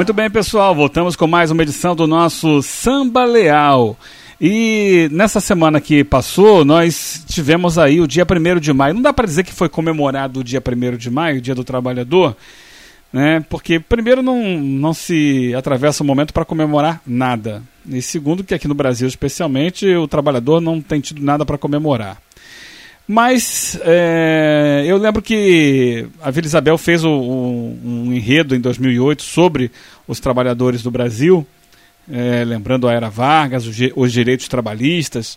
Muito 0.00 0.14
bem, 0.14 0.30
pessoal, 0.30 0.74
voltamos 0.74 1.14
com 1.14 1.26
mais 1.26 1.50
uma 1.50 1.62
edição 1.62 1.94
do 1.94 2.06
nosso 2.06 2.62
Samba 2.62 3.22
Leal. 3.26 3.98
E 4.40 5.10
nessa 5.12 5.42
semana 5.42 5.78
que 5.78 6.02
passou, 6.02 6.64
nós 6.64 7.22
tivemos 7.28 7.76
aí 7.76 8.00
o 8.00 8.06
dia 8.06 8.24
1 8.24 8.60
de 8.60 8.72
maio. 8.72 8.94
Não 8.94 9.02
dá 9.02 9.12
para 9.12 9.26
dizer 9.26 9.44
que 9.44 9.52
foi 9.52 9.68
comemorado 9.68 10.40
o 10.40 10.42
dia 10.42 10.62
1 10.66 10.96
de 10.96 11.10
maio, 11.10 11.36
o 11.36 11.40
dia 11.42 11.54
do 11.54 11.62
trabalhador, 11.62 12.34
né? 13.12 13.44
Porque 13.50 13.78
primeiro 13.78 14.22
não, 14.22 14.42
não 14.58 14.94
se 14.94 15.54
atravessa 15.54 16.02
o 16.02 16.06
momento 16.06 16.32
para 16.32 16.46
comemorar 16.46 17.02
nada. 17.06 17.62
E 17.86 18.00
segundo 18.00 18.42
que 18.42 18.54
aqui 18.54 18.66
no 18.66 18.74
Brasil, 18.74 19.06
especialmente, 19.06 19.86
o 19.86 20.08
trabalhador 20.08 20.62
não 20.62 20.80
tem 20.80 21.02
tido 21.02 21.22
nada 21.22 21.44
para 21.44 21.58
comemorar. 21.58 22.16
Mas 23.12 23.76
é, 23.82 24.84
eu 24.86 24.96
lembro 24.96 25.20
que 25.20 26.06
a 26.22 26.30
Vila 26.30 26.46
Isabel 26.46 26.78
fez 26.78 27.02
o, 27.02 27.10
um, 27.10 27.80
um, 27.84 28.12
enredo 28.12 28.54
em 28.54 28.60
2008 28.60 29.20
sobre 29.24 29.72
os 30.06 30.20
trabalhadores 30.20 30.80
do 30.80 30.92
Brasil, 30.92 31.44
é, 32.08 32.44
lembrando 32.44 32.86
a 32.86 32.92
Era 32.92 33.10
Vargas, 33.10 33.66
os, 33.66 33.76
os 33.96 34.12
direitos 34.12 34.46
trabalhistas. 34.46 35.36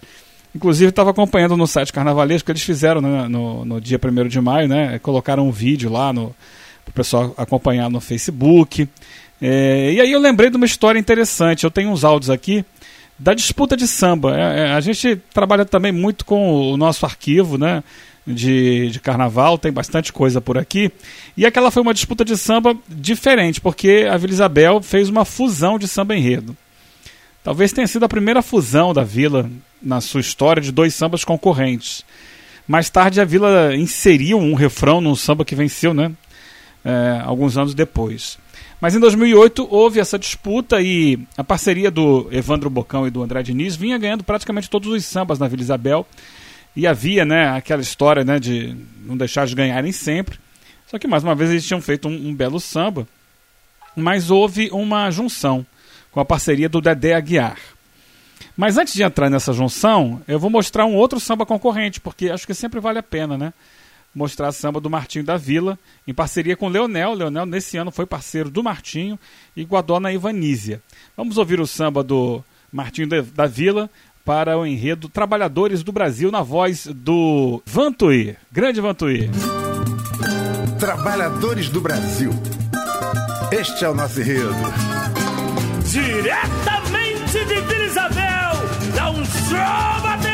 Inclusive, 0.53 0.91
estava 0.91 1.09
acompanhando 1.09 1.57
no 1.57 1.65
site 1.65 1.91
carnavalesco 1.91 2.45
que 2.45 2.51
eles 2.51 2.61
fizeram 2.61 3.01
né, 3.01 3.27
no, 3.27 3.65
no 3.65 3.81
dia 3.81 3.99
1 3.99 4.27
de 4.27 4.39
maio, 4.39 4.67
né, 4.67 4.99
colocaram 4.99 5.47
um 5.47 5.51
vídeo 5.51 5.91
lá 5.91 6.13
para 6.13 6.21
o 6.21 6.93
pessoal 6.93 7.33
acompanhar 7.35 7.89
no 7.89 7.99
Facebook. 7.99 8.87
É, 9.41 9.93
e 9.93 9.99
aí 9.99 10.11
eu 10.11 10.19
lembrei 10.19 10.51
de 10.51 10.57
uma 10.57 10.65
história 10.67 10.99
interessante. 10.99 11.63
Eu 11.63 11.71
tenho 11.71 11.89
uns 11.89 12.03
áudios 12.03 12.29
aqui 12.29 12.63
da 13.17 13.33
disputa 13.33 13.77
de 13.77 13.87
samba. 13.87 14.37
É, 14.37 14.59
é, 14.59 14.71
a 14.73 14.79
gente 14.79 15.15
trabalha 15.33 15.65
também 15.65 15.91
muito 15.91 16.25
com 16.25 16.71
o 16.71 16.77
nosso 16.77 17.05
arquivo, 17.05 17.57
né? 17.57 17.83
De, 18.25 18.89
de 18.89 19.01
carnaval, 19.01 19.57
tem 19.57 19.71
bastante 19.71 20.13
coisa 20.13 20.39
por 20.39 20.57
aqui. 20.57 20.89
E 21.35 21.45
aquela 21.45 21.69
foi 21.69 21.81
uma 21.81 21.93
disputa 21.93 22.23
de 22.23 22.37
samba 22.37 22.73
diferente, 22.87 23.59
porque 23.59 24.07
a 24.09 24.15
Vila 24.15 24.31
Isabel 24.31 24.81
fez 24.81 25.09
uma 25.09 25.25
fusão 25.25 25.77
de 25.77 25.89
samba 25.89 26.15
enredo. 26.15 26.55
Talvez 27.43 27.73
tenha 27.73 27.85
sido 27.85 28.05
a 28.05 28.09
primeira 28.09 28.41
fusão 28.41 28.93
da 28.93 29.03
vila 29.03 29.51
na 29.81 29.99
sua 29.99 30.21
história 30.21 30.61
de 30.61 30.71
dois 30.71 30.95
sambas 30.95 31.25
concorrentes. 31.25 32.05
Mais 32.65 32.89
tarde 32.89 33.19
a 33.19 33.25
vila 33.25 33.75
inseriu 33.75 34.37
um 34.37 34.53
refrão 34.53 35.01
num 35.01 35.15
samba 35.15 35.43
que 35.43 35.53
venceu, 35.53 35.93
né? 35.93 36.13
É, 36.85 37.21
alguns 37.25 37.57
anos 37.57 37.73
depois. 37.73 38.37
Mas 38.83 38.93
em 38.93 38.99
2008 38.99 39.65
houve 39.71 40.01
essa 40.01 40.19
disputa 40.19 40.81
e 40.81 41.17
a 41.37 41.43
parceria 41.43 41.89
do 41.89 42.27
Evandro 42.29 42.69
Bocão 42.69 43.07
e 43.07 43.09
do 43.09 43.23
André 43.23 43.41
Diniz 43.41 43.77
vinha 43.77 43.97
ganhando 43.97 44.25
praticamente 44.25 44.69
todos 44.69 44.91
os 44.91 45.05
sambas 45.05 45.39
na 45.39 45.47
Vila 45.47 45.61
Isabel. 45.61 46.05
E 46.75 46.85
havia 46.85 47.23
né, 47.23 47.47
aquela 47.47 47.81
história 47.81 48.25
né, 48.25 48.37
de 48.41 48.75
não 49.05 49.15
deixar 49.15 49.47
de 49.47 49.55
ganharem 49.55 49.93
sempre. 49.93 50.37
Só 50.87 50.99
que 50.99 51.07
mais 51.07 51.23
uma 51.23 51.33
vez 51.33 51.49
eles 51.49 51.65
tinham 51.65 51.79
feito 51.79 52.09
um, 52.09 52.27
um 52.27 52.35
belo 52.35 52.59
samba. 52.59 53.07
Mas 53.95 54.29
houve 54.29 54.69
uma 54.73 55.09
junção 55.11 55.65
com 56.11 56.19
a 56.19 56.25
parceria 56.25 56.67
do 56.67 56.81
Dedé 56.81 57.13
Aguiar. 57.13 57.57
Mas 58.57 58.77
antes 58.77 58.95
de 58.95 59.01
entrar 59.01 59.29
nessa 59.29 59.53
junção, 59.53 60.21
eu 60.27 60.37
vou 60.37 60.49
mostrar 60.49 60.85
um 60.85 60.95
outro 60.95 61.21
samba 61.21 61.45
concorrente, 61.45 62.01
porque 62.01 62.29
acho 62.29 62.45
que 62.45 62.53
sempre 62.53 62.81
vale 62.81 62.99
a 62.99 63.03
pena, 63.03 63.37
né? 63.37 63.53
Mostrar 64.13 64.51
samba 64.51 64.79
do 64.79 64.89
Martinho 64.89 65.25
da 65.25 65.37
Vila, 65.37 65.77
em 66.07 66.13
parceria 66.13 66.55
com 66.55 66.67
Leonel. 66.67 67.13
Leonel, 67.13 67.45
nesse 67.45 67.77
ano, 67.77 67.91
foi 67.91 68.05
parceiro 68.05 68.49
do 68.49 68.63
Martinho 68.63 69.17
e 69.55 69.65
com 69.65 69.75
a 69.75 69.81
dona 69.81 70.11
Ivanísia. 70.11 70.81
Vamos 71.17 71.37
ouvir 71.37 71.59
o 71.59 71.67
samba 71.67 72.03
do 72.03 72.43
Martinho 72.71 73.07
da 73.07 73.45
Vila 73.45 73.89
para 74.25 74.57
o 74.57 74.65
enredo 74.65 75.09
Trabalhadores 75.09 75.83
do 75.83 75.91
Brasil, 75.91 76.31
na 76.31 76.41
voz 76.41 76.87
do 76.87 77.61
Vantuí. 77.65 78.35
Grande 78.51 78.79
Vantuí. 78.79 79.29
Trabalhadores 80.79 81.69
do 81.69 81.81
Brasil. 81.81 82.31
Este 83.51 83.85
é 83.85 83.89
o 83.89 83.93
nosso 83.93 84.21
enredo. 84.21 84.53
Diretamente 85.85 87.45
de 87.45 87.61
Vila 87.61 87.85
Isabel, 87.85 88.51
dá 88.95 89.11
um 89.11 89.25
show 89.25 90.32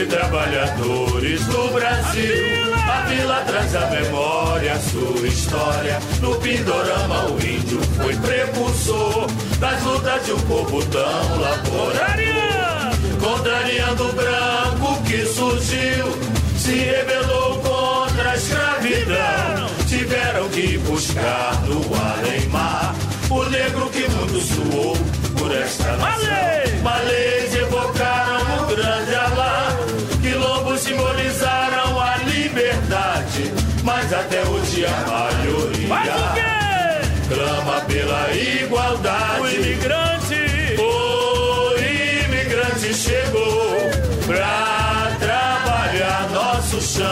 Avante, 0.00 0.06
trabalhadores 0.06 1.44
do 1.44 1.72
Brasil. 1.72 2.74
A 2.74 3.00
vila 3.02 3.44
traz 3.46 3.74
a 3.74 3.86
memória, 3.86 4.78
sua 4.78 5.26
história. 5.26 5.98
No 6.20 6.34
Pindorama, 6.36 7.26
o 7.26 7.38
índio 7.38 7.80
foi 8.00 8.16
precursor 8.16 9.26
das 9.58 9.82
lutas 9.82 10.24
de 10.24 10.32
um 10.32 10.40
povo 10.40 10.84
tão 10.86 11.40
laboraria. 11.40 12.90
Contrariando 13.20 14.08
o 14.08 14.12
branco 14.12 15.02
que 15.04 15.26
surgiu, 15.26 16.06
se 16.56 16.74
rebelou 16.74 17.58
contra 17.60 18.30
a 18.30 18.36
escravidão. 18.36 19.70
Tiveram 19.86 20.48
que 20.48 20.78
buscar 20.78 21.60
no 21.62 21.82
além-mar 21.94 22.94
o 23.28 23.44
negro 23.44 23.88
que 23.90 24.08
muito 24.08 24.40
suou 24.40 24.96
por 25.38 25.54
esta 25.54 25.96
nação. 25.96 26.30
Malês 26.82 27.54
evocaram 27.54 28.29
a 34.90 35.00
maioria 35.10 36.50
clama 37.28 37.80
pela 37.82 38.32
igualdade. 38.32 39.40
O 39.40 39.48
imigrante, 39.48 40.76
o 40.78 41.76
imigrante 42.26 42.94
chegou 42.94 43.76
pra 44.26 45.12
trabalhar 45.18 46.28
nosso 46.32 46.80
chão. 46.80 47.06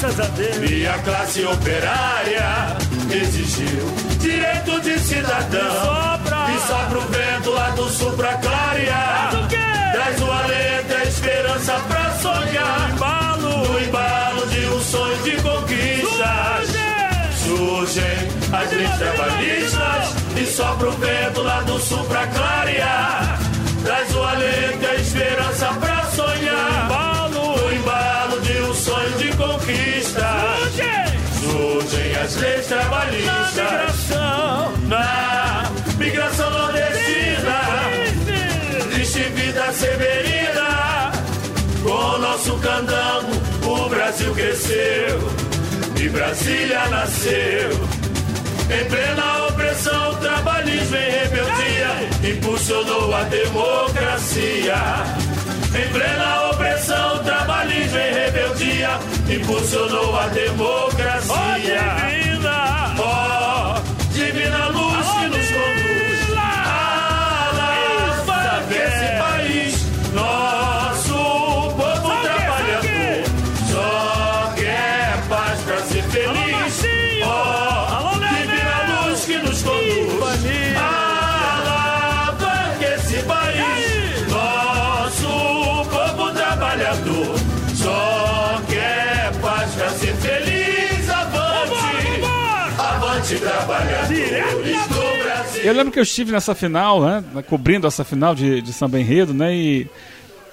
Graças 0.00 0.20
a 0.20 0.24
Deus. 0.24 0.70
E 0.70 0.86
a 0.86 0.98
classe 0.98 1.44
operária 1.44 2.76
exigiu 3.10 3.94
direito 4.18 4.80
de 4.80 4.98
cidadão. 4.98 6.20
E 6.54 6.58
sopra 6.66 6.98
o 6.98 7.02
vento 7.08 7.50
lá 7.50 7.70
do 7.70 7.88
sul 7.88 8.12
pra 8.12 8.34
clarear. 8.34 9.30
Traz 9.92 10.20
o 10.20 10.30
alento, 10.30 10.94
a 10.94 11.04
esperança 11.04 11.72
pra 11.88 12.10
sonhar. 12.14 12.92
No 13.40 13.80
embalo 13.80 14.46
de 14.48 14.66
um 14.66 14.80
sonho 14.80 15.22
de 15.22 15.32
conquistas. 15.36 15.61
Surgem 17.56 18.02
as 18.50 18.72
leis 18.72 18.96
trabalhistas. 18.96 20.14
E 20.40 20.46
sopra 20.46 20.88
o 20.88 20.92
vento 20.92 21.42
lá 21.42 21.60
do 21.60 21.78
sul 21.78 22.02
pra 22.04 22.26
clarear. 22.28 23.38
Traz 23.84 24.14
o 24.14 24.22
alento, 24.22 24.86
a 24.90 24.94
esperança 24.94 25.66
pra 25.78 26.04
sonhar. 26.06 26.88
No 27.30 27.72
embalo 27.74 28.40
de 28.40 28.60
um 28.62 28.74
sonho 28.74 29.18
de 29.18 29.36
conquistas 29.36 30.72
surgem 31.40 32.16
as 32.16 32.36
leis 32.36 32.66
trabalhistas. 32.66 33.54
Na 33.54 33.68
migração, 33.68 34.72
na 34.88 35.70
migração 35.98 36.50
nordestina, 36.50 37.60
triste 38.90 39.24
vida 39.24 39.72
severina. 39.72 41.12
Com 41.82 42.18
nosso 42.18 42.56
candango, 42.58 43.32
o 43.66 43.88
Brasil 43.90 44.32
cresceu 44.32 45.41
e 46.02 46.08
Brasília 46.08 46.88
nasceu. 46.88 47.70
Em 48.68 48.84
plena 48.88 49.46
opressão, 49.46 50.16
trabalhismo 50.16 50.96
em 50.96 51.10
rebeldia 51.10 52.34
impulsionou 52.34 53.14
a 53.14 53.22
democracia. 53.24 54.74
Em 55.68 55.92
plena 55.92 56.50
opressão, 56.50 57.22
trabalhismo 57.22 57.98
em 57.98 58.14
rebeldia 58.14 58.98
impulsionou 59.28 60.18
a 60.18 60.26
democracia. 60.28 62.31
Eu 95.62 95.72
lembro 95.72 95.92
que 95.92 95.98
eu 95.98 96.02
estive 96.02 96.32
nessa 96.32 96.54
final, 96.54 97.00
né? 97.00 97.24
Cobrindo 97.48 97.86
essa 97.86 98.04
final 98.04 98.34
de, 98.34 98.60
de 98.60 98.72
samba 98.72 98.98
enredo, 98.98 99.32
né? 99.32 99.54
E 99.54 99.86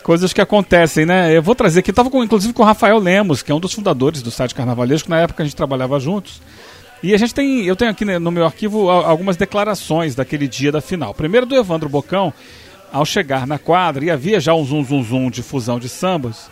coisas 0.04 0.32
que 0.32 0.42
acontecem, 0.42 1.06
né? 1.06 1.36
Eu 1.36 1.42
vou 1.42 1.56
trazer 1.56 1.80
aqui, 1.80 1.90
estava 1.90 2.10
com, 2.10 2.24
inclusive 2.24 2.54
com 2.54 2.64
o 2.64 2.66
Rafael 2.66 2.98
Lemos, 3.00 3.42
que 3.42 3.52
é 3.52 3.56
um 3.56 3.60
dos 3.60 3.74
fundadores 3.74 4.22
do 4.22 4.32
site 4.32 4.56
Carnavalesco, 4.56 5.10
na 5.10 5.20
época 5.20 5.44
a 5.44 5.46
gente 5.46 5.56
trabalhava 5.56 6.00
juntos. 6.00 6.42
E 7.02 7.14
a 7.14 7.18
gente 7.18 7.34
tem, 7.34 7.64
eu 7.66 7.76
tenho 7.76 7.92
aqui 7.92 8.04
né, 8.04 8.20
no 8.20 8.30
meu 8.30 8.46
arquivo 8.46 8.90
algumas 8.90 9.38
declarações 9.38 10.16
daquele 10.16 10.48
dia 10.48 10.72
da 10.72 10.82
final. 10.82 11.14
Primeiro 11.14 11.46
do 11.46 11.56
Evandro 11.56 11.88
Bocão, 11.88 12.34
ao 12.92 13.06
chegar 13.06 13.48
na 13.48 13.58
quadra, 13.58 14.04
e 14.04 14.12
havia 14.12 14.40
já 14.40 14.54
um 14.54 14.66
zum 14.66 14.84
zum 14.84 15.04
zum 15.04 15.30
de 15.30 15.42
fusão 15.42 15.80
de 15.80 15.88
sambas, 15.88 16.50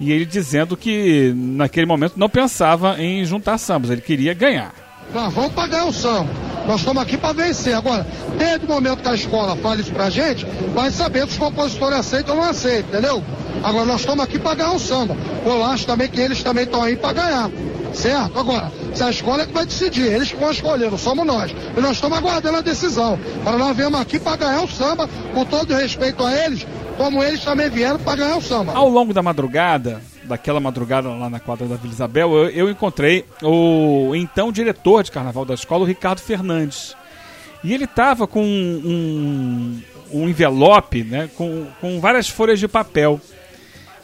E 0.00 0.12
ele 0.12 0.24
dizendo 0.24 0.76
que 0.76 1.32
naquele 1.34 1.86
momento 1.86 2.14
não 2.16 2.28
pensava 2.28 3.02
em 3.02 3.24
juntar 3.24 3.58
sambas, 3.58 3.90
ele 3.90 4.00
queria 4.00 4.32
ganhar. 4.32 4.72
Nós 5.12 5.34
vamos 5.34 5.52
pagar 5.52 5.86
o 5.86 5.92
samba. 5.92 6.47
Nós 6.68 6.80
estamos 6.80 7.02
aqui 7.02 7.16
para 7.16 7.32
vencer. 7.32 7.74
Agora, 7.74 8.06
desde 8.36 8.66
o 8.66 8.68
momento 8.68 9.00
que 9.00 9.08
a 9.08 9.14
escola 9.14 9.56
fala 9.56 9.80
isso 9.80 9.90
pra 9.90 10.10
gente, 10.10 10.44
vai 10.74 10.90
saber 10.90 11.20
se 11.20 11.32
os 11.32 11.38
compositores 11.38 11.98
aceitam 11.98 12.36
ou 12.36 12.42
não 12.42 12.50
aceitam, 12.50 12.90
entendeu? 12.90 13.24
Agora, 13.64 13.86
nós 13.86 14.00
estamos 14.00 14.22
aqui 14.22 14.38
para 14.38 14.54
ganhar 14.54 14.72
o 14.72 14.78
samba. 14.78 15.16
Eu 15.46 15.64
acho 15.64 15.86
também 15.86 16.08
que 16.08 16.20
eles 16.20 16.42
também 16.42 16.64
estão 16.64 16.82
aí 16.82 16.94
para 16.94 17.14
ganhar. 17.14 17.50
Certo? 17.94 18.38
Agora, 18.38 18.70
se 18.94 19.02
a 19.02 19.08
escola 19.08 19.44
é 19.44 19.46
que 19.46 19.52
vai 19.54 19.64
decidir, 19.64 20.12
eles 20.12 20.30
que 20.30 20.36
vão 20.36 20.50
escolher, 20.50 20.90
não 20.90 20.98
somos 20.98 21.24
nós. 21.24 21.50
E 21.74 21.80
nós 21.80 21.92
estamos 21.92 22.18
aguardando 22.18 22.58
a 22.58 22.60
decisão. 22.60 23.18
Para 23.42 23.56
nós 23.56 23.74
viemos 23.74 23.98
aqui 23.98 24.20
para 24.20 24.36
ganhar 24.36 24.62
o 24.62 24.68
samba, 24.68 25.08
com 25.32 25.44
todo 25.46 25.74
respeito 25.74 26.22
a 26.22 26.36
eles, 26.36 26.66
como 26.98 27.24
eles 27.24 27.42
também 27.42 27.70
vieram 27.70 27.98
para 27.98 28.16
ganhar 28.16 28.36
o 28.36 28.42
samba. 28.42 28.74
Ao 28.74 28.90
longo 28.90 29.14
da 29.14 29.22
madrugada, 29.22 30.02
daquela 30.28 30.60
madrugada 30.60 31.08
lá 31.08 31.30
na 31.30 31.40
quadra 31.40 31.66
da 31.66 31.76
Vila 31.76 31.92
Isabel, 31.92 32.32
eu, 32.32 32.50
eu 32.50 32.70
encontrei 32.70 33.24
o 33.42 34.14
então 34.14 34.52
diretor 34.52 35.02
de 35.02 35.10
carnaval 35.10 35.44
da 35.44 35.54
escola, 35.54 35.82
o 35.84 35.86
Ricardo 35.86 36.20
Fernandes. 36.20 36.94
E 37.64 37.74
ele 37.74 37.84
estava 37.84 38.26
com 38.26 38.44
um, 38.44 39.80
um 40.12 40.28
envelope 40.28 41.02
né, 41.02 41.28
com, 41.36 41.66
com 41.80 42.00
várias 42.00 42.28
folhas 42.28 42.60
de 42.60 42.68
papel. 42.68 43.20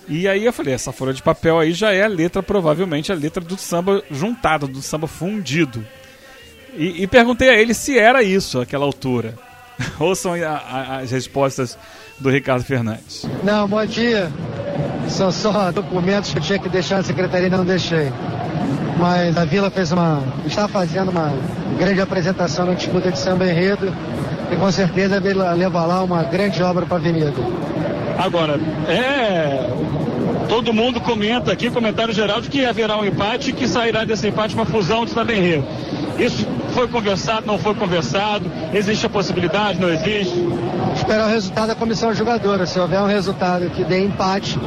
E 0.09 0.29
aí 0.29 0.44
eu 0.44 0.53
falei, 0.53 0.75
essa 0.75 0.93
folha 0.93 1.12
de 1.12 1.23
papel 1.23 1.59
aí 1.59 1.73
já 1.73 1.93
é 1.93 2.03
a 2.03 2.09
letra, 2.09 2.43
provavelmente 2.43 3.12
a 3.12 3.15
letra 3.15 3.43
do 3.43 3.56
samba 3.56 4.03
juntado, 4.11 4.67
do 4.67 4.82
samba 4.82 5.06
fundido. 5.06 5.87
E, 6.77 7.03
e 7.03 7.06
perguntei 7.06 7.49
a 7.49 7.55
ele 7.55 7.73
se 7.73 7.99
era 7.99 8.23
isso, 8.23 8.61
aquela 8.61 8.85
altura. 8.85 9.35
Ouçam 9.99 10.35
a, 10.35 10.49
a, 10.49 10.97
as 10.99 11.11
respostas 11.11 11.79
do 12.19 12.31
Ricardo 12.31 12.65
Fernandes. 12.65 13.27
Não, 13.43 13.69
bom 13.69 13.85
dia. 13.85 14.31
São 15.09 15.31
só 15.31 15.71
documentos 15.71 16.33
que 16.33 16.39
eu 16.39 16.43
tinha 16.43 16.59
que 16.59 16.69
deixar 16.69 16.97
na 16.97 17.03
secretaria 17.03 17.49
e 17.49 17.51
não 17.51 17.65
deixei. 17.65 18.11
Mas 18.99 19.37
a 19.37 19.45
Vila 19.45 19.71
fez 19.71 19.93
uma. 19.93 20.23
está 20.47 20.69
fazendo 20.69 21.11
uma 21.11 21.33
grande 21.79 22.01
apresentação 22.01 22.67
na 22.67 22.75
disputa 22.75 23.11
de 23.11 23.19
samba 23.19 23.47
enredo 23.47 23.93
e 24.51 24.57
com 24.57 24.71
certeza 24.71 25.21
vai 25.21 25.35
levar 25.35 25.87
lá 25.87 26.03
uma 26.03 26.23
grande 26.23 26.63
obra 26.63 26.87
para 26.87 26.97
a 26.97 27.01
Avenida. 27.01 27.33
Agora, 28.19 28.59
é. 28.89 29.71
Todo 30.49 30.73
mundo 30.73 31.01
comenta 31.01 31.51
aqui, 31.53 31.71
comentário 31.71 32.13
geral, 32.13 32.41
de 32.41 32.49
que 32.49 32.65
haverá 32.65 32.97
um 32.99 33.05
empate 33.05 33.51
e 33.51 33.53
que 33.53 33.67
sairá 33.67 34.05
desse 34.05 34.29
empate 34.29 34.55
uma 34.55 34.67
fusão 34.67 35.05
de 35.05 35.11
samba 35.11 35.35
enredo. 35.35 35.65
Isso 36.19 36.47
foi 36.75 36.88
conversado, 36.88 37.47
não 37.47 37.59
foi 37.59 37.75
conversado? 37.75 38.50
Existe 38.73 39.06
a 39.06 39.09
possibilidade, 39.09 39.81
não 39.81 39.88
existe? 39.88 40.35
Esperar 40.94 41.26
o 41.26 41.31
resultado 41.31 41.69
da 41.69 41.75
comissão 41.75 42.12
jogadora. 42.12 42.67
Se 42.67 42.79
houver 42.79 43.00
um 43.00 43.06
resultado 43.06 43.71
que 43.71 43.85
dê 43.85 44.05
empate, 44.05 44.59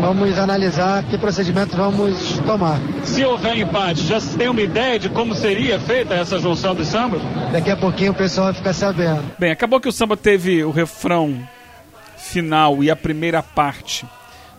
vamos 0.00 0.38
analisar 0.38 1.04
que 1.04 1.16
procedimento 1.16 1.76
vamos 1.76 2.38
tomar. 2.40 2.80
Se 3.04 3.24
houver 3.24 3.56
empate, 3.56 4.06
já 4.06 4.20
se 4.20 4.36
tem 4.36 4.48
uma 4.48 4.60
ideia 4.60 4.98
de 4.98 5.08
como 5.08 5.34
seria 5.34 5.78
feita 5.78 6.14
essa 6.14 6.38
junção 6.38 6.74
dos 6.74 6.88
sambas? 6.88 7.22
Daqui 7.52 7.70
a 7.70 7.76
pouquinho 7.76 8.12
o 8.12 8.14
pessoal 8.14 8.46
vai 8.46 8.54
ficar 8.54 8.72
sabendo. 8.72 9.22
Bem, 9.38 9.52
acabou 9.52 9.80
que 9.80 9.88
o 9.88 9.92
samba 9.92 10.16
teve 10.16 10.64
o 10.64 10.70
refrão 10.70 11.40
final 12.16 12.82
e 12.82 12.90
a 12.90 12.96
primeira 12.96 13.42
parte 13.42 14.04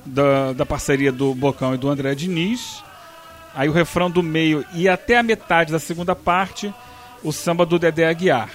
da, 0.05 0.53
da 0.53 0.65
parceria 0.65 1.11
do 1.11 1.35
Bocão 1.35 1.75
e 1.75 1.77
do 1.77 1.89
André 1.89 2.15
Diniz. 2.15 2.83
Aí 3.53 3.67
o 3.67 3.73
refrão 3.73 4.09
do 4.09 4.23
meio 4.23 4.65
e 4.73 4.87
até 4.87 5.17
a 5.17 5.23
metade 5.23 5.71
da 5.71 5.79
segunda 5.79 6.15
parte, 6.15 6.73
o 7.23 7.31
samba 7.31 7.65
do 7.65 7.77
Dedé 7.77 8.07
Aguiar. 8.07 8.49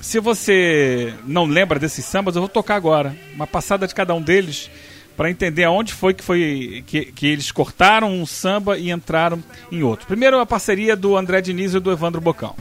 Se 0.00 0.20
você 0.20 1.14
não 1.24 1.46
lembra 1.46 1.78
desses 1.78 2.04
sambas, 2.04 2.36
eu 2.36 2.42
vou 2.42 2.48
tocar 2.48 2.76
agora. 2.76 3.16
Uma 3.34 3.46
passada 3.46 3.86
de 3.86 3.94
cada 3.94 4.14
um 4.14 4.20
deles 4.20 4.70
para 5.16 5.30
entender 5.30 5.64
aonde 5.64 5.94
foi 5.94 6.12
que 6.12 6.22
foi 6.22 6.84
que, 6.86 7.06
que 7.06 7.26
eles 7.26 7.50
cortaram 7.50 8.12
um 8.12 8.26
samba 8.26 8.76
e 8.78 8.90
entraram 8.90 9.42
em 9.72 9.82
outro. 9.82 10.06
Primeiro 10.06 10.38
a 10.38 10.46
parceria 10.46 10.94
do 10.94 11.16
André 11.16 11.40
Diniz 11.40 11.74
e 11.74 11.80
do 11.80 11.90
Evandro 11.90 12.20
Bocão. 12.20 12.54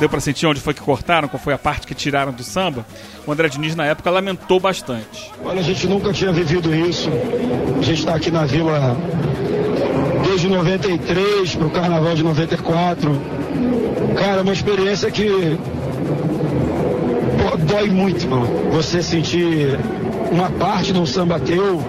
Deu 0.00 0.08
para 0.08 0.18
sentir 0.18 0.46
onde 0.46 0.60
foi 0.60 0.72
que 0.72 0.80
cortaram, 0.80 1.28
qual 1.28 1.38
foi 1.40 1.52
a 1.52 1.58
parte 1.58 1.86
que 1.86 1.94
tiraram 1.94 2.32
do 2.32 2.42
samba? 2.42 2.86
O 3.26 3.32
André 3.32 3.50
Diniz, 3.50 3.76
na 3.76 3.84
época, 3.84 4.10
lamentou 4.10 4.58
bastante. 4.58 5.30
Olha, 5.44 5.60
a 5.60 5.62
gente 5.62 5.86
nunca 5.86 6.10
tinha 6.10 6.32
vivido 6.32 6.74
isso. 6.74 7.10
A 7.78 7.82
gente 7.82 7.98
está 7.98 8.14
aqui 8.14 8.30
na 8.30 8.46
Vila 8.46 8.96
desde 10.26 10.48
93 10.48 11.54
para 11.54 11.66
o 11.66 11.70
Carnaval 11.70 12.14
de 12.14 12.22
94. 12.22 13.20
Cara, 14.16 14.40
uma 14.40 14.54
experiência 14.54 15.10
que 15.10 15.58
dói 17.70 17.90
muito, 17.90 18.26
mano. 18.26 18.70
Você 18.72 19.02
sentir 19.02 19.78
uma 20.32 20.50
parte 20.50 20.94
de 20.94 20.98
um 20.98 21.04
samba 21.04 21.38
teu 21.38 21.82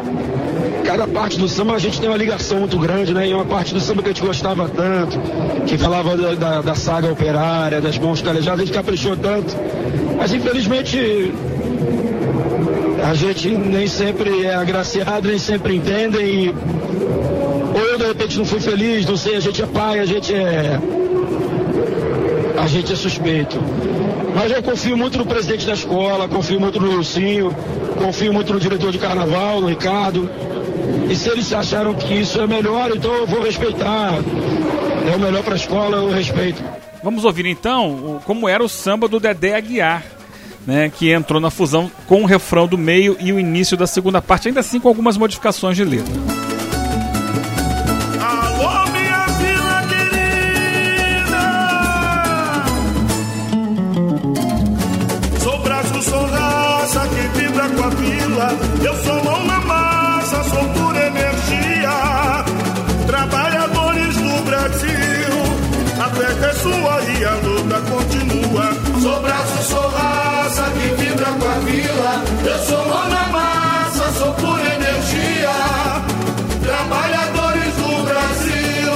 cada 0.83 1.07
parte 1.07 1.37
do 1.37 1.47
samba 1.47 1.73
a 1.73 1.79
gente 1.79 1.99
tem 1.99 2.09
uma 2.09 2.17
ligação 2.17 2.59
muito 2.59 2.77
grande, 2.77 3.13
né? 3.13 3.27
E 3.27 3.33
uma 3.33 3.45
parte 3.45 3.73
do 3.73 3.79
samba 3.79 4.01
que 4.01 4.09
a 4.09 4.13
gente 4.13 4.25
gostava 4.25 4.67
tanto, 4.69 5.19
que 5.65 5.77
falava 5.77 6.17
da, 6.17 6.35
da, 6.35 6.61
da 6.61 6.75
saga 6.75 7.11
operária, 7.11 7.79
das 7.79 7.97
mãos 7.97 8.21
calejadas, 8.21 8.61
a 8.61 8.65
gente 8.65 8.73
caprichou 8.73 9.15
tanto. 9.15 9.55
Mas 10.17 10.33
infelizmente 10.33 11.33
a 13.03 13.13
gente 13.13 13.49
nem 13.49 13.87
sempre 13.87 14.45
é 14.45 14.53
agraciado, 14.53 15.27
nem 15.27 15.39
sempre 15.39 15.75
entende 15.75 16.53
ou 17.73 17.79
eu 17.79 17.97
de 17.97 18.05
repente 18.05 18.37
não 18.37 18.45
fui 18.45 18.59
feliz, 18.59 19.05
não 19.05 19.15
sei, 19.15 19.35
a 19.35 19.39
gente 19.39 19.61
é 19.61 19.65
pai, 19.65 19.99
a 19.99 20.05
gente 20.05 20.33
é. 20.33 20.79
A 22.61 22.67
gente 22.67 22.93
é 22.93 22.95
suspeito. 22.95 23.57
Mas 24.35 24.51
eu 24.51 24.61
confio 24.61 24.95
muito 24.95 25.17
no 25.17 25.25
presidente 25.25 25.65
da 25.65 25.73
escola, 25.73 26.27
confio 26.27 26.59
muito 26.59 26.79
no 26.79 26.91
Lucinho, 26.95 27.51
confio 27.97 28.31
muito 28.31 28.53
no 28.53 28.59
diretor 28.59 28.91
de 28.91 28.99
carnaval, 28.99 29.59
no 29.59 29.67
Ricardo. 29.67 30.29
E 31.09 31.15
se 31.15 31.27
eles 31.27 31.51
acharam 31.51 31.95
que 31.95 32.13
isso 32.13 32.39
é 32.39 32.45
melhor, 32.45 32.95
então 32.95 33.11
eu 33.13 33.25
vou 33.25 33.41
respeitar. 33.41 34.13
É 35.11 35.15
o 35.15 35.19
melhor 35.19 35.43
para 35.43 35.53
a 35.53 35.57
escola, 35.57 35.97
eu 35.97 36.11
respeito. 36.11 36.63
Vamos 37.03 37.25
ouvir 37.25 37.47
então 37.47 38.21
como 38.25 38.47
era 38.47 38.63
o 38.63 38.69
samba 38.69 39.07
do 39.07 39.19
Dedé 39.19 39.55
Aguiar, 39.55 40.03
né, 40.67 40.91
que 40.95 41.11
entrou 41.11 41.41
na 41.41 41.49
fusão 41.49 41.91
com 42.05 42.21
o 42.21 42.27
refrão 42.27 42.67
do 42.67 42.77
meio 42.77 43.17
e 43.19 43.33
o 43.33 43.39
início 43.39 43.75
da 43.75 43.87
segunda 43.87 44.21
parte, 44.21 44.49
ainda 44.49 44.59
assim 44.59 44.79
com 44.79 44.87
algumas 44.87 45.17
modificações 45.17 45.75
de 45.75 45.83
letra. 45.83 46.13
Festa 66.21 66.45
é 66.45 66.53
sua 66.53 67.01
e 67.01 67.25
a 67.25 67.33
luta 67.35 67.81
continua. 67.89 68.73
Sou 69.01 69.21
braço, 69.21 69.63
sou 69.63 69.89
raça 69.89 70.63
que 70.71 70.87
vibra 71.01 71.25
com 71.25 71.47
a 71.47 71.59
vila. 71.65 72.23
Eu 72.45 72.59
sou 72.59 72.85
mão 72.85 73.09
na 73.09 73.27
massa, 73.27 74.11
sou 74.19 74.33
pura 74.33 74.75
energia. 74.75 75.49
Trabalhadores 76.63 77.73
do 77.75 78.03
Brasil, 78.05 78.93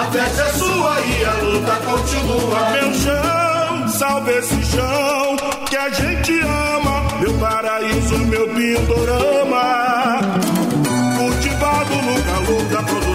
a 0.00 0.04
festa 0.10 0.42
é 0.42 0.52
sua 0.52 1.00
e 1.00 1.24
a 1.24 1.34
luta 1.44 1.76
continua. 1.84 2.70
Meu 2.70 2.94
chão, 2.94 3.88
salve 3.88 4.32
esse 4.32 4.64
chão 4.64 5.36
que 5.68 5.76
a 5.76 5.90
gente 5.90 6.40
ama. 6.40 7.02
Meu 7.20 7.34
paraíso, 7.34 8.18
meu 8.18 8.48
pindorama. 8.48 10.20
Cultivado 11.18 11.94
no 11.96 12.22
calor 12.22 12.64
da 12.64 12.82
produção, 12.82 13.05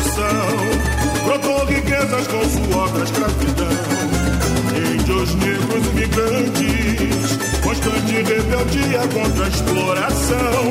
riquezas 2.01 2.27
com 2.27 2.43
suor 2.49 2.89
da 2.89 3.03
escravidão. 3.03 3.67
Índios 4.75 5.35
negros 5.35 5.93
migrantes, 5.93 7.37
constante 7.63 8.13
rebeldia 8.13 8.99
contra 9.13 9.45
a 9.45 9.49
exploração. 9.49 10.63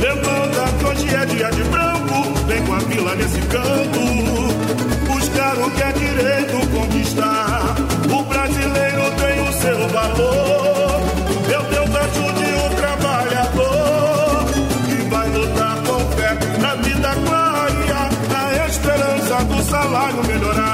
Levanta 0.00 0.72
que 0.78 0.84
hoje 0.86 1.14
é 1.14 1.26
dia 1.26 1.50
de 1.50 1.62
branco, 1.64 2.34
vem 2.46 2.64
com 2.64 2.74
a 2.74 2.78
vila 2.78 3.14
nesse 3.16 3.40
canto. 3.42 3.98
Buscar 5.06 5.58
o 5.58 5.70
que 5.70 5.82
é 5.82 5.92
direito 5.92 6.68
conquistar. 6.68 7.74
O 8.10 8.22
brasileiro 8.24 9.02
tem 9.18 9.42
o 9.42 9.52
seu 9.52 9.88
valor. 9.88 11.00
Meu 11.48 11.62
Deus, 11.64 11.96
ajude 11.96 12.46
o 12.66 12.76
trabalhador 12.76 14.44
que 14.86 15.10
vai 15.10 15.28
lutar 15.30 15.76
com 15.82 16.00
fé 16.16 16.38
na 16.60 16.74
vida 16.76 17.14
clara, 17.26 18.08
a 18.34 18.66
esperança 18.68 19.44
do 19.44 19.62
salário 19.62 20.24
melhorar. 20.26 20.67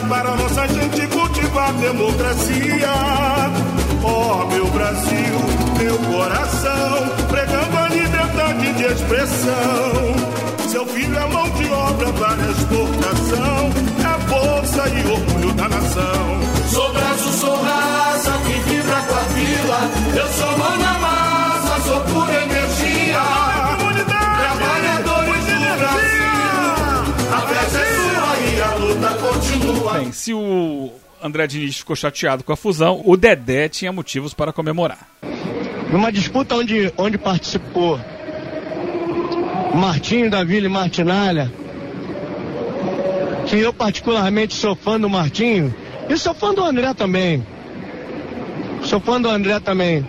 Para 0.00 0.36
nossa 0.36 0.66
gente 0.68 1.06
cultivar 1.08 1.72
democracia. 1.74 2.90
Ó 4.02 4.46
meu 4.46 4.66
Brasil, 4.66 5.38
meu 5.78 5.98
coração, 5.98 7.26
pregando 7.28 7.76
a 7.76 7.88
liberdade 7.88 8.72
de 8.74 8.84
expressão. 8.84 10.38
Seu 10.68 10.86
filho 10.86 11.18
é 11.18 11.26
mão 11.26 11.48
de 11.50 11.70
obra 11.70 12.12
para 12.12 12.50
exportação, 12.50 13.70
é 13.98 14.28
força 14.28 14.88
e 14.88 15.10
orgulho 15.10 15.52
da 15.54 15.68
nação. 15.68 16.40
Sou 16.70 16.92
braço, 16.92 17.32
sou 17.32 17.56
raça 17.62 18.32
que 18.46 18.52
vibra 18.70 19.02
com 19.08 19.14
a 19.14 19.22
vila. 19.34 19.90
Eu 20.14 20.28
sou 20.28 20.58
mão 20.58 20.76
na 20.76 20.98
massa, 20.98 21.80
sou 21.86 22.00
pura 22.02 22.42
energia. 22.42 22.77
Luta 28.98 29.14
continua. 29.14 29.92
Bem, 29.94 30.12
se 30.12 30.34
o 30.34 30.90
André 31.22 31.46
Diniz 31.46 31.78
ficou 31.78 31.94
chateado 31.94 32.42
com 32.42 32.52
a 32.52 32.56
fusão, 32.56 33.02
o 33.04 33.16
Dedé 33.16 33.68
tinha 33.68 33.92
motivos 33.92 34.34
para 34.34 34.52
comemorar. 34.52 35.08
Numa 35.90 36.12
disputa 36.12 36.54
onde, 36.56 36.92
onde 36.98 37.16
participou 37.16 37.98
Martinho 39.74 40.30
da 40.30 40.44
Vila 40.44 40.66
e 40.66 40.70
Martinalha, 40.70 41.50
que 43.46 43.56
eu 43.56 43.72
particularmente 43.72 44.54
sou 44.54 44.74
fã 44.74 45.00
do 45.00 45.08
Martinho, 45.08 45.74
e 46.08 46.16
sou 46.16 46.34
fã 46.34 46.52
do 46.52 46.62
André 46.62 46.92
também. 46.92 47.46
Sou 48.82 49.00
fã 49.00 49.20
do 49.20 49.28
André 49.28 49.60
também. 49.60 50.06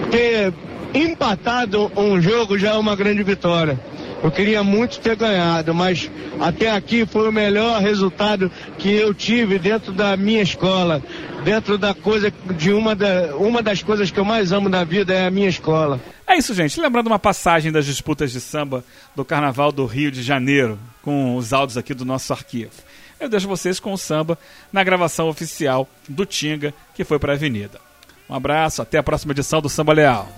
Porque 0.00 0.52
empatado 0.94 1.90
um 1.96 2.20
jogo 2.20 2.58
já 2.58 2.70
é 2.70 2.78
uma 2.78 2.96
grande 2.96 3.22
vitória. 3.22 3.78
Eu 4.22 4.30
queria 4.30 4.62
muito 4.62 5.00
ter 5.00 5.16
ganhado, 5.16 5.74
mas 5.74 6.10
até 6.40 6.70
aqui 6.70 7.06
foi 7.06 7.28
o 7.28 7.32
melhor 7.32 7.80
resultado 7.80 8.50
que 8.78 8.92
eu 8.92 9.14
tive 9.14 9.58
dentro 9.58 9.92
da 9.92 10.16
minha 10.16 10.42
escola, 10.42 11.02
dentro 11.42 11.78
da 11.78 11.94
coisa 11.94 12.32
de 12.56 12.72
uma, 12.72 12.94
da, 12.94 13.34
uma 13.36 13.62
das 13.62 13.82
coisas 13.82 14.10
que 14.10 14.20
eu 14.20 14.24
mais 14.24 14.52
amo 14.52 14.68
na 14.68 14.84
vida 14.84 15.14
é 15.14 15.26
a 15.26 15.30
minha 15.30 15.48
escola. 15.48 15.98
É 16.26 16.36
isso, 16.36 16.54
gente. 16.54 16.80
Lembrando 16.80 17.06
uma 17.06 17.18
passagem 17.18 17.72
das 17.72 17.86
disputas 17.86 18.30
de 18.30 18.40
samba 18.40 18.84
do 19.16 19.24
Carnaval 19.24 19.72
do 19.72 19.86
Rio 19.86 20.10
de 20.10 20.22
Janeiro, 20.22 20.78
com 21.02 21.36
os 21.36 21.52
áudios 21.52 21.78
aqui 21.78 21.94
do 21.94 22.04
nosso 22.04 22.32
arquivo. 22.32 22.70
Eu 23.18 23.28
deixo 23.28 23.48
vocês 23.48 23.80
com 23.80 23.92
o 23.92 23.98
samba 23.98 24.38
na 24.72 24.84
gravação 24.84 25.28
oficial 25.28 25.88
do 26.08 26.24
Tinga, 26.24 26.72
que 26.94 27.04
foi 27.04 27.18
para 27.18 27.32
a 27.32 27.36
Avenida. 27.36 27.80
Um 28.28 28.34
abraço, 28.34 28.80
até 28.80 28.96
a 28.96 29.02
próxima 29.02 29.32
edição 29.32 29.60
do 29.60 29.68
Samba 29.68 29.92
Leal. 29.92 30.28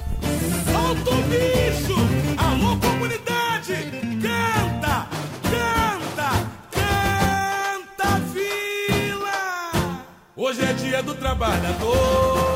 Do 11.03 11.15
trabalhador 11.15 12.52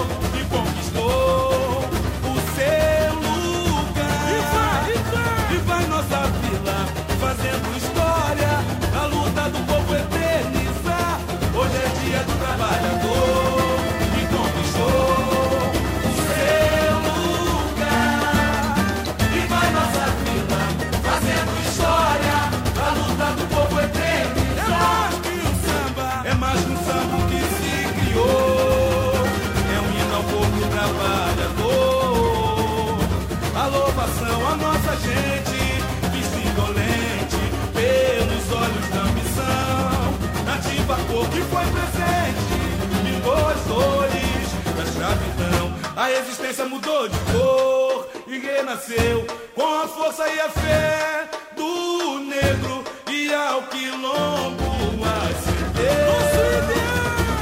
resistência 46.56 46.64
mudou 46.64 47.08
de 47.08 47.18
cor 47.18 48.08
e 48.26 48.38
renasceu 48.38 49.26
com 49.54 49.82
a 49.82 49.86
força 49.88 50.26
e 50.26 50.40
a 50.40 50.48
fé 50.48 51.28
do 51.54 52.18
negro 52.20 52.82
e 53.10 53.32
ao 53.34 53.62
quilombo 53.64 54.64
acendeu. 55.04 56.16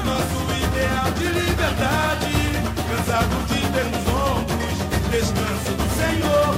Nosso 0.04 0.40
ideal 0.66 1.11
de 1.12 1.26
liberdade, 1.26 2.35
cansado 2.88 3.37
de 3.47 3.61
ter 3.73 3.85
nos 3.85 4.06
ombros 4.09 4.78
descanso 5.11 5.73
do 5.78 5.87
Senhor. 5.94 6.50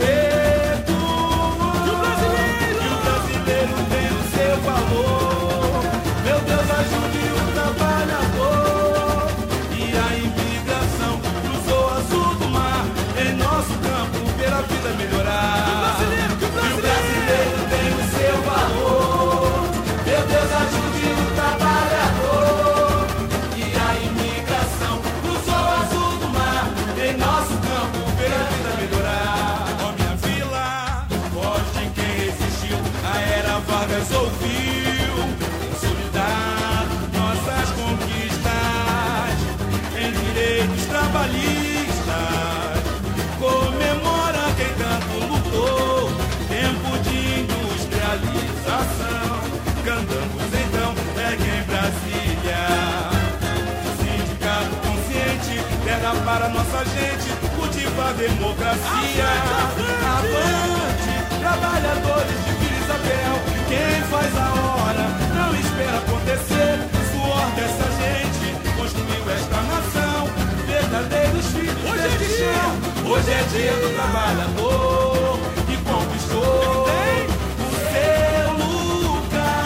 E 0.00 0.12
o 1.90 1.96
brasileiro? 1.96 2.82
O 2.86 2.98
brasileiro 3.04 3.76
tem 3.90 4.08
o 4.12 4.22
seu 4.30 4.54
valor. 4.62 5.82
Meu 6.24 6.38
Deus, 6.40 6.70
ajude 6.70 7.05
direitos 41.24 41.96
trabalhistas. 42.06 42.84
Comemora 43.40 44.44
quem 44.56 44.72
tanto 44.74 45.14
lutou, 45.26 46.10
tempo 46.48 46.90
de 47.04 47.18
industrialização. 47.40 49.30
Cantamos 49.84 50.50
então, 50.52 50.94
pegue 51.14 51.44
em 51.44 51.62
Brasília. 51.62 52.62
Sindicato 53.98 54.74
consciente, 54.84 55.54
terra 55.84 56.12
para 56.24 56.48
nossa 56.48 56.80
gente, 56.84 57.28
cultiva 57.56 58.08
a 58.08 58.12
democracia. 58.12 59.28
Avante, 60.16 61.14
trabalhadores 61.40 62.38
de 62.44 62.52
Vila 62.52 62.78
Isabel, 62.84 63.34
quem 63.68 63.96
faz 64.10 64.32
a 64.36 64.48
hora 64.54 65.04
não 65.34 65.50
espera 65.54 65.98
acontecer. 65.98 66.15
Hoje 73.08 73.30
é 73.30 73.42
dia 73.44 73.72
do 73.72 73.94
trabalhador 73.94 75.38
que 75.68 75.76
conquistou 75.84 76.82
o 76.82 77.70
seu 77.92 78.52
lugar. 78.52 79.62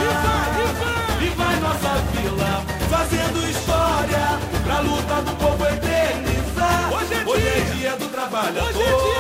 E 1.22 1.28
vai 1.30 1.56
nossa 1.60 2.02
vila 2.12 2.62
fazendo 2.90 3.48
história 3.48 4.38
pra 4.62 4.80
luta 4.80 5.22
do 5.22 5.32
povo 5.36 5.64
eternizar. 5.64 6.92
Hoje 6.92 7.14
é 7.14 7.74
dia. 7.74 7.96
do 7.96 8.08
trabalhador 8.08 8.68
Hoje 8.68 8.82
é 8.82 8.84
dia, 8.84 8.92
Vila 8.92 9.00
Isabel. 9.00 9.19